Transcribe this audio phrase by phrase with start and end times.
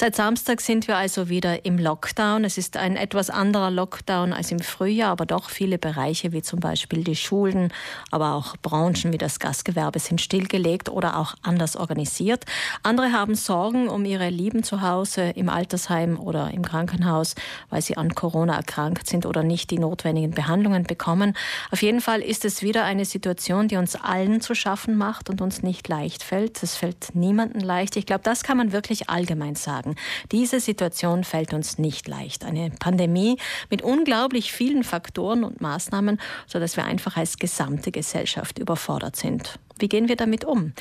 [0.00, 2.44] Seit Samstag sind wir also wieder im Lockdown.
[2.44, 6.60] Es ist ein etwas anderer Lockdown als im Frühjahr, aber doch viele Bereiche wie zum
[6.60, 7.72] Beispiel die Schulen,
[8.12, 12.44] aber auch Branchen wie das Gastgewerbe sind stillgelegt oder auch anders organisiert.
[12.84, 17.34] Andere haben Sorgen um ihre Lieben zu Hause, im Altersheim oder im Krankenhaus,
[17.68, 21.36] weil sie an Corona erkrankt sind oder nicht die notwendigen Behandlungen bekommen.
[21.72, 25.40] Auf jeden Fall ist es wieder eine Situation, die uns allen zu schaffen macht und
[25.40, 26.62] uns nicht leicht fällt.
[26.62, 27.96] Es fällt niemandem leicht.
[27.96, 29.96] Ich glaube, das kann man wirklich allgemein sagen sagen.
[30.32, 32.44] Diese Situation fällt uns nicht leicht.
[32.44, 33.38] Eine Pandemie
[33.70, 39.58] mit unglaublich vielen Faktoren und Maßnahmen, sodass wir einfach als gesamte Gesellschaft überfordert sind.
[39.78, 40.72] Wie gehen wir damit um?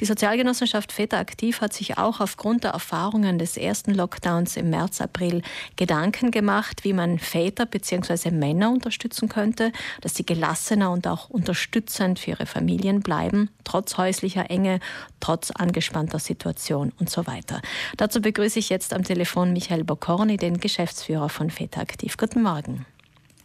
[0.00, 5.00] Die Sozialgenossenschaft Väter Aktiv hat sich auch aufgrund der Erfahrungen des ersten Lockdowns im März,
[5.00, 5.42] April
[5.76, 8.30] Gedanken gemacht, wie man Väter bzw.
[8.30, 14.50] Männer unterstützen könnte, dass sie gelassener und auch unterstützend für ihre Familien bleiben, trotz häuslicher
[14.50, 14.80] Enge,
[15.20, 17.60] trotz angespannter Situation und so weiter.
[17.96, 22.16] Dazu begrüße ich jetzt am Telefon Michael Bokorny, den Geschäftsführer von Väter Aktiv.
[22.16, 22.86] Guten Morgen.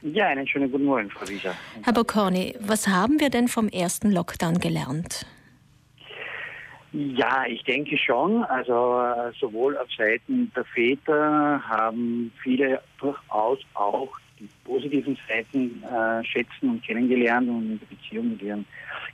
[0.04, 1.54] Ja, einen schönen guten Morgen, Frau Wieser.
[1.84, 5.28] Herr Bokorny, was haben wir denn vom ersten Lockdown gelernt?
[6.92, 8.44] Ja, ich denke schon.
[8.46, 16.26] Also äh, sowohl auf Seiten der Väter haben viele durchaus auch die positiven Seiten äh,
[16.26, 18.66] schätzen und kennengelernt und die Beziehung mit ihren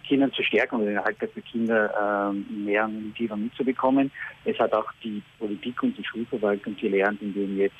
[0.07, 4.09] Kindern zu stärken oder den Alltag für Kinder äh, mehr und tiefer mitzubekommen.
[4.45, 7.75] Es hat auch die Politik und die Schulverwaltung gelernt, indem jetzt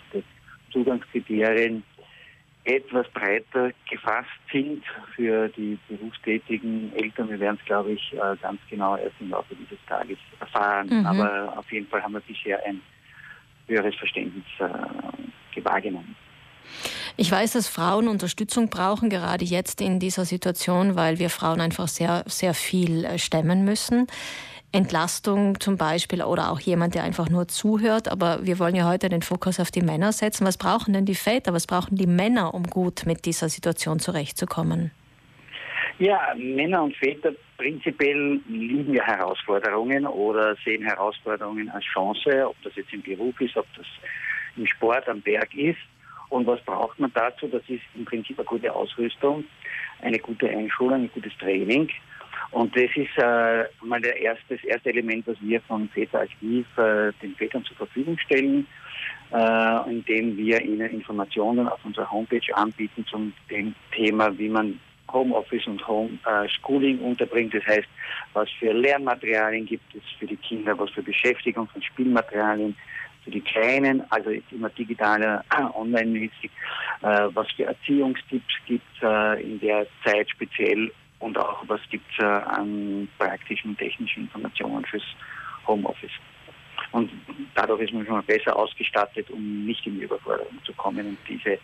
[0.73, 1.83] Zugangskriterien
[2.67, 4.83] etwas breiter gefasst sind
[5.15, 7.29] für die berufstätigen Eltern.
[7.29, 10.89] Wir werden es, glaube ich, äh, ganz genau erst im Laufe dieses Tages erfahren.
[10.89, 11.05] Mhm.
[11.05, 12.81] Aber auf jeden Fall haben wir bisher ein
[13.67, 16.15] höheres Verständnis äh, wahrgenommen.
[17.15, 21.87] Ich weiß, dass Frauen Unterstützung brauchen, gerade jetzt in dieser Situation, weil wir Frauen einfach
[21.87, 24.07] sehr, sehr viel äh, stemmen müssen.
[24.77, 28.11] Entlastung zum Beispiel oder auch jemand, der einfach nur zuhört.
[28.11, 30.45] Aber wir wollen ja heute den Fokus auf die Männer setzen.
[30.45, 34.91] Was brauchen denn die Väter, was brauchen die Männer, um gut mit dieser Situation zurechtzukommen?
[35.99, 42.75] Ja, Männer und Väter prinzipiell lieben ja Herausforderungen oder sehen Herausforderungen als Chance, ob das
[42.75, 43.87] jetzt im Beruf ist, ob das
[44.55, 45.79] im Sport am Berg ist.
[46.29, 47.47] Und was braucht man dazu?
[47.47, 49.45] Das ist im Prinzip eine gute Ausrüstung,
[50.01, 51.89] eine gute Einschulung, ein gutes Training.
[52.51, 56.65] Und das ist äh, mal der erste, das erste Element, was wir von Väter Aktiv
[56.77, 58.65] äh, den Vätern zur Verfügung stellen,
[59.31, 64.79] äh, indem wir ihnen Informationen auf unserer Homepage anbieten zum dem Thema, wie man
[65.11, 67.53] Homeoffice und Homeschooling unterbringt.
[67.53, 67.87] Das heißt,
[68.33, 72.75] was für Lernmaterialien gibt es für die Kinder, was für Beschäftigung von Spielmaterialien
[73.23, 75.43] für die Kleinen, also immer digitaler,
[75.75, 76.49] online-mäßig,
[77.01, 82.05] äh, was für Erziehungstipps gibt es äh, in der Zeit speziell und auch was gibt
[82.13, 85.03] es äh, an praktischen technischen Informationen fürs
[85.65, 86.11] Homeoffice.
[86.91, 87.11] Und
[87.55, 91.17] dadurch ist man schon mal besser ausgestattet, um nicht in die Überforderung zu kommen und
[91.27, 91.59] diese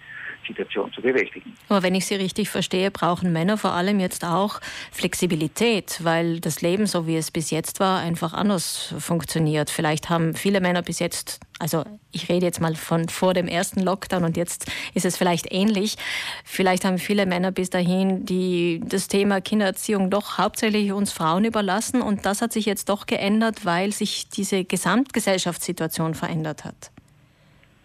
[0.46, 1.56] Situation zu bewältigen.
[1.70, 4.60] Aber wenn ich Sie richtig verstehe, brauchen Männer vor allem jetzt auch
[4.92, 9.70] Flexibilität, weil das Leben, so wie es bis jetzt war, einfach anders funktioniert.
[9.70, 13.82] Vielleicht haben viele Männer bis jetzt, also ich rede jetzt mal von vor dem ersten
[13.82, 15.96] Lockdown und jetzt ist es vielleicht ähnlich.
[16.44, 22.02] Vielleicht haben viele Männer bis dahin die, das Thema Kindererziehung doch hauptsächlich uns Frauen überlassen
[22.02, 26.92] und das hat sich jetzt doch geändert, weil sich diese Gesamtgesellschaftssituation verändert hat.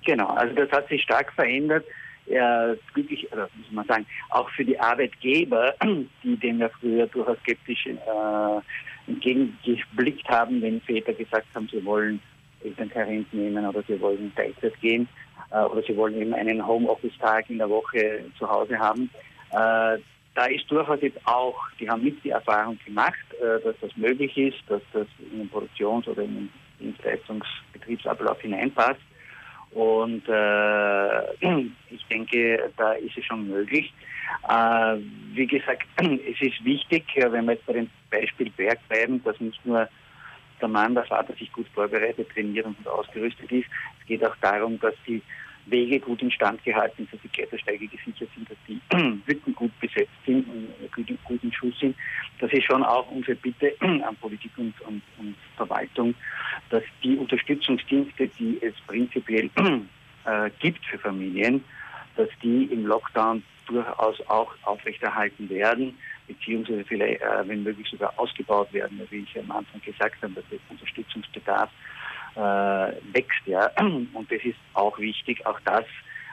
[0.05, 1.85] Genau, also das hat sich stark verändert
[2.31, 5.75] äh, glücklich, oder muss man sagen, auch für die Arbeitgeber,
[6.23, 12.21] die dem ja früher durchaus skeptisch äh, entgegengeblickt haben, wenn Väter gesagt haben, sie wollen
[12.65, 15.09] Elternkarenz nehmen oder sie wollen Teilzeit gehen
[15.51, 19.11] äh, oder sie wollen eben einen Homeoffice-Tag in der Woche zu Hause haben.
[19.51, 19.99] Äh,
[20.35, 24.37] da ist durchaus jetzt auch, die haben mit die Erfahrung gemacht, äh, dass das möglich
[24.37, 29.01] ist, dass das in den Produktions- oder in den Dienstleistungsbetriebsablauf hineinpasst.
[29.73, 31.35] Und äh,
[31.91, 33.93] ich denke, da ist es schon möglich.
[34.49, 34.97] Äh,
[35.33, 39.65] wie gesagt, es ist wichtig, wenn wir jetzt bei dem Beispiel Berg bleiben, dass nicht
[39.67, 39.89] nur
[40.61, 43.67] der Mann, der Vater sich gut vorbereitet, trainiert und ausgerüstet ist.
[44.01, 45.23] Es geht auch darum, dass die
[45.67, 48.81] Wege gut instand gehalten sind, dass die Klettersteige gesichert sind, dass die
[49.27, 51.97] Hütten gut besetzt sind und gut in Schuss sind.
[52.41, 56.15] Das ist schon auch unsere Bitte an Politik und, und, und Verwaltung,
[56.71, 59.51] dass die Unterstützungsdienste, die es prinzipiell
[60.25, 61.65] äh, gibt für Familien,
[62.17, 65.97] dass die im Lockdown durchaus auch aufrechterhalten werden,
[66.29, 70.45] beziehungsweise vielleicht, äh, wenn möglich, sogar ausgebaut werden, wie ich am Anfang gesagt habe, dass
[70.51, 71.71] der Unterstützungsbedarf
[72.37, 72.41] äh,
[73.13, 73.47] wächst.
[73.47, 73.71] Ja.
[73.81, 75.45] Und das ist auch wichtig.
[75.47, 75.85] Auch das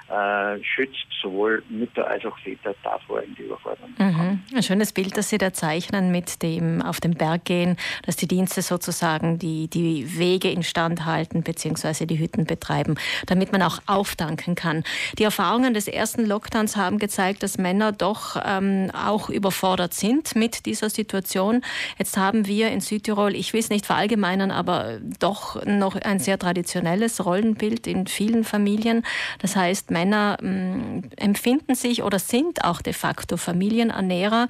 [0.10, 3.90] äh, schützt sowohl Mütter als auch Väter davor in die Überforderung.
[3.98, 4.44] Mhm.
[4.54, 8.28] Ein schönes Bild, das Sie da zeichnen mit dem auf den Berg gehen, dass die
[8.28, 12.06] Dienste sozusagen die, die Wege instand halten bzw.
[12.06, 14.84] die Hütten betreiben, damit man auch aufdanken kann.
[15.18, 20.68] Die Erfahrungen des ersten Lockdowns haben gezeigt, dass Männer doch ähm, auch überfordert sind mit
[20.68, 21.62] dieser Situation.
[21.98, 26.38] Jetzt haben wir in Südtirol, ich will es nicht verallgemeinern, aber doch noch ein sehr
[26.38, 29.04] traditionelles Rollenbild in vielen Familien.
[29.40, 34.50] Das heißt, Männer mh, mm, empfinden sich oder sind auch de facto Familienernährer,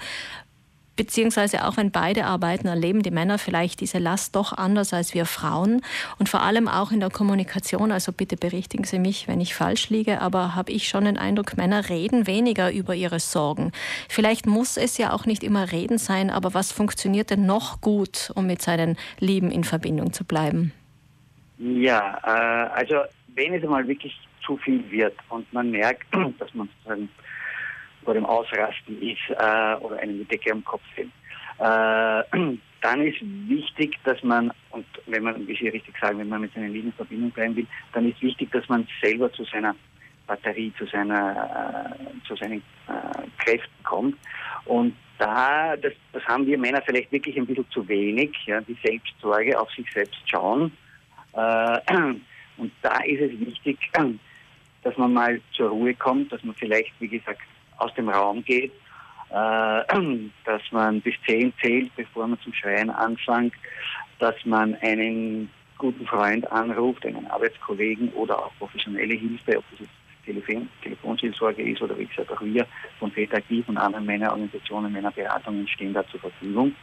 [0.95, 5.25] beziehungsweise auch wenn beide arbeiten, erleben die Männer vielleicht diese Last doch anders als wir
[5.25, 5.81] Frauen
[6.19, 7.91] und vor allem auch in der Kommunikation.
[7.91, 11.57] Also bitte berichtigen Sie mich, wenn ich falsch liege, aber habe ich schon den Eindruck,
[11.57, 13.71] Männer reden weniger über ihre Sorgen.
[14.09, 18.31] Vielleicht muss es ja auch nicht immer reden sein, aber was funktioniert denn noch gut,
[18.35, 20.71] um mit seinen Lieben in Verbindung zu bleiben?
[21.57, 22.95] Ja, äh, also
[23.35, 24.13] wenn es einmal wirklich
[24.45, 26.05] zu viel wird und man merkt,
[26.39, 27.09] dass man sozusagen
[28.03, 31.11] vor dem Ausrasten ist äh, oder einen die Decke am Kopf sind,
[31.59, 32.23] äh,
[32.81, 36.53] dann ist wichtig, dass man, und wenn man, wie Sie richtig sagen, wenn man mit
[36.53, 39.75] seinen Lieben in Verbindung bleiben will, dann ist wichtig, dass man selber zu seiner
[40.27, 44.15] Batterie, zu, seiner, äh, zu seinen äh, Kräften kommt.
[44.65, 48.77] Und da, das, das haben wir Männer vielleicht wirklich ein bisschen zu wenig, ja, die
[48.83, 50.71] Selbstsorge auf sich selbst schauen.
[51.33, 51.79] Äh,
[52.57, 53.77] und da ist es wichtig,
[54.85, 57.41] dass man mal zur Ruhe kommt, dass man vielleicht, wie gesagt,
[57.77, 58.71] aus dem Raum geht,
[59.31, 59.83] äh,
[60.45, 63.53] dass man bis zehn zählt, bevor man zum Schreien anfängt,
[64.19, 65.49] dass man einen
[65.79, 69.91] guten Freund anruft, einen Arbeitskollegen oder auch professionelle Hilfe, ob das jetzt
[70.23, 72.65] Telefon, Telefonseelsorge ist oder wie gesagt auch wir
[72.99, 76.75] von Aktiv und anderen Männerorganisationen, Männerberatungen stehen da zur Verfügung.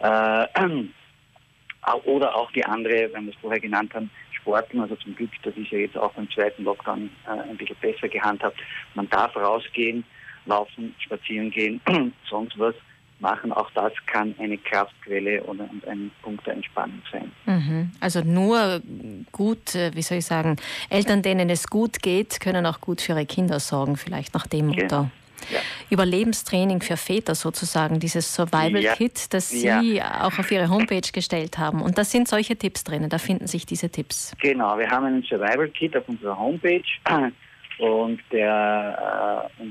[0.00, 0.46] Äh,
[2.04, 4.10] oder auch die andere, wenn wir es vorher genannt haben,
[4.42, 4.80] Sporten.
[4.80, 8.08] Also zum Glück, das ist ja jetzt auch beim zweiten Lockdown äh, ein bisschen besser
[8.08, 8.60] gehandhabt.
[8.94, 10.04] Man darf rausgehen,
[10.46, 11.80] laufen, spazieren gehen,
[12.28, 12.74] sonst was
[13.20, 13.52] machen.
[13.52, 17.32] Auch das kann eine Kraftquelle oder ein Punkt der Entspannung sein.
[17.46, 17.92] Mhm.
[18.00, 18.82] Also nur
[19.30, 20.56] gut, äh, wie soll ich sagen,
[20.90, 24.66] Eltern, denen es gut geht, können auch gut für ihre Kinder sorgen, vielleicht nach dem
[24.66, 24.86] Motto.
[24.86, 25.10] Genau.
[25.50, 25.60] Ja.
[25.90, 28.94] Überlebenstraining für Väter sozusagen, dieses Survival ja.
[28.94, 30.24] Kit, das Sie ja.
[30.26, 31.82] auch auf Ihre Homepage gestellt haben.
[31.82, 34.34] Und da sind solche Tipps drin, da finden sich diese Tipps.
[34.40, 36.82] Genau, wir haben einen Survival Kit auf unserer Homepage
[37.78, 39.64] und der äh,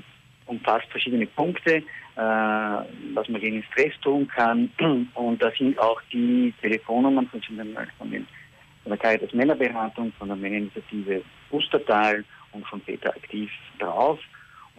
[0.51, 1.83] umfasst verschiedene Punkte, äh,
[2.19, 4.69] was man gegen Stress tun kann.
[5.13, 8.27] Und da sind auch die Telefonnummern von, den, von, den,
[8.83, 14.19] von der Caritas Männerberatung, von der Männerinitiative Pustertal und von Peter Aktiv drauf.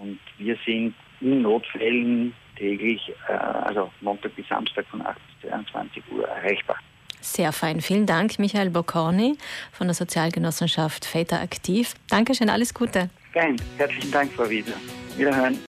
[0.02, 6.02] Und wir sind in Notfällen täglich, äh, also Montag bis Samstag von 8 bis 22
[6.10, 6.76] Uhr erreichbar.
[7.20, 7.80] Sehr fein.
[7.80, 9.36] Vielen Dank, Michael Boccorni
[9.70, 11.94] von der Sozialgenossenschaft Väter Aktiv.
[12.10, 13.10] Dankeschön, alles Gute.
[13.32, 13.54] Geil.
[13.78, 14.72] Herzlichen Dank, Frau Wiese.
[15.16, 15.56] Wiederhören.